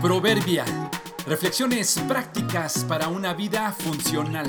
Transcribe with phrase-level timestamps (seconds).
[0.00, 0.64] Proverbia.
[1.26, 4.46] Reflexiones prácticas para una vida funcional.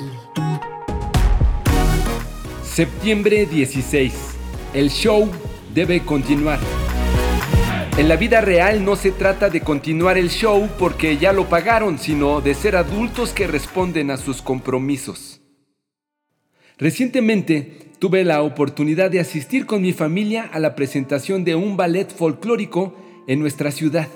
[2.62, 4.14] Septiembre 16.
[4.74, 5.28] El show
[5.74, 6.60] debe continuar.
[7.98, 11.98] En la vida real no se trata de continuar el show porque ya lo pagaron,
[11.98, 15.40] sino de ser adultos que responden a sus compromisos.
[16.78, 22.08] Recientemente tuve la oportunidad de asistir con mi familia a la presentación de un ballet
[22.08, 22.94] folclórico
[23.26, 24.06] en nuestra ciudad.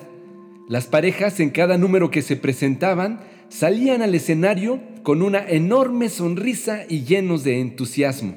[0.67, 6.85] Las parejas en cada número que se presentaban salían al escenario con una enorme sonrisa
[6.89, 8.35] y llenos de entusiasmo.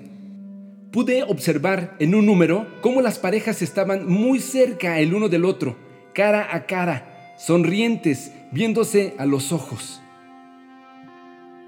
[0.92, 5.78] Pude observar en un número cómo las parejas estaban muy cerca el uno del otro,
[6.14, 10.02] cara a cara, sonrientes, viéndose a los ojos.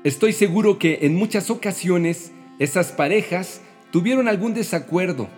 [0.04, 5.30] Estoy seguro que en muchas ocasiones esas parejas tuvieron algún desacuerdo.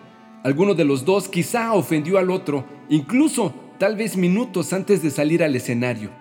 [0.44, 5.42] Alguno de los dos quizá ofendió al otro, incluso tal vez minutos antes de salir
[5.42, 6.12] al escenario.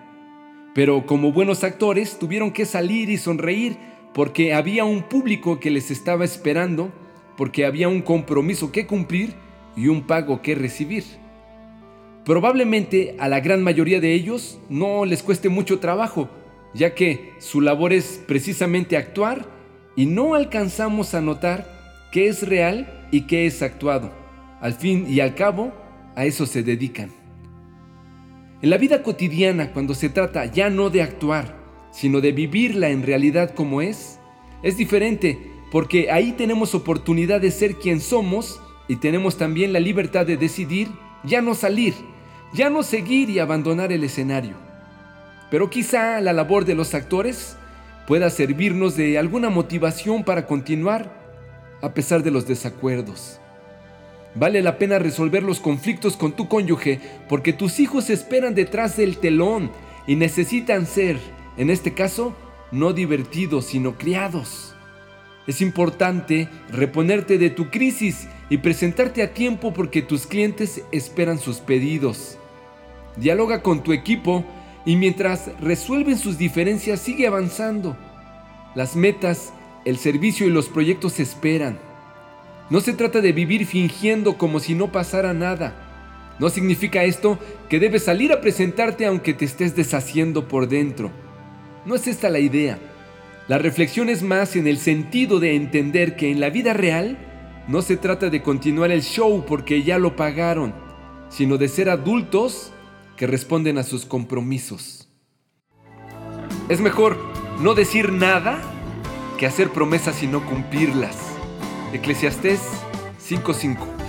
[0.73, 3.77] Pero como buenos actores tuvieron que salir y sonreír
[4.15, 6.91] porque había un público que les estaba esperando,
[7.37, 9.35] porque había un compromiso que cumplir
[9.75, 11.03] y un pago que recibir.
[12.25, 16.31] Probablemente a la gran mayoría de ellos no les cueste mucho trabajo,
[16.73, 19.45] ya que su labor es precisamente actuar
[19.95, 24.11] y no alcanzamos a notar qué es real y qué es actuado.
[24.61, 25.71] Al fin y al cabo,
[26.15, 27.20] a eso se dedican.
[28.61, 31.57] En la vida cotidiana, cuando se trata ya no de actuar,
[31.91, 34.19] sino de vivirla en realidad como es,
[34.61, 40.25] es diferente porque ahí tenemos oportunidad de ser quien somos y tenemos también la libertad
[40.25, 40.89] de decidir
[41.23, 41.95] ya no salir,
[42.53, 44.55] ya no seguir y abandonar el escenario.
[45.49, 47.57] Pero quizá la labor de los actores
[48.05, 51.19] pueda servirnos de alguna motivación para continuar
[51.81, 53.39] a pesar de los desacuerdos.
[54.33, 59.17] Vale la pena resolver los conflictos con tu cónyuge porque tus hijos esperan detrás del
[59.17, 59.71] telón
[60.07, 61.17] y necesitan ser,
[61.57, 62.33] en este caso,
[62.71, 64.73] no divertidos, sino criados.
[65.47, 71.57] Es importante reponerte de tu crisis y presentarte a tiempo porque tus clientes esperan sus
[71.57, 72.37] pedidos.
[73.17, 74.45] Dialoga con tu equipo
[74.85, 77.97] y mientras resuelven sus diferencias sigue avanzando.
[78.75, 79.51] Las metas,
[79.83, 81.90] el servicio y los proyectos esperan.
[82.71, 86.35] No se trata de vivir fingiendo como si no pasara nada.
[86.39, 87.37] No significa esto
[87.67, 91.11] que debes salir a presentarte aunque te estés deshaciendo por dentro.
[91.85, 92.79] No es esta la idea.
[93.49, 97.17] La reflexión es más en el sentido de entender que en la vida real
[97.67, 100.73] no se trata de continuar el show porque ya lo pagaron,
[101.27, 102.71] sino de ser adultos
[103.17, 105.09] que responden a sus compromisos.
[106.69, 107.17] Es mejor
[107.59, 108.61] no decir nada
[109.37, 111.30] que hacer promesas y no cumplirlas.
[111.93, 112.59] Eclesiastés
[113.19, 114.00] 5:5